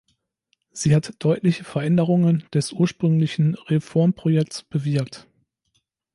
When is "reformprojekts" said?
3.53-4.63